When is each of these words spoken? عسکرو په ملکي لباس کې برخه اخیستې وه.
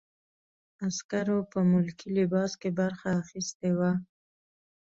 عسکرو 0.87 1.37
په 1.51 1.59
ملکي 1.71 2.07
لباس 2.17 2.51
کې 2.61 2.69
برخه 2.79 3.09
اخیستې 3.21 3.69
وه. 3.77 3.91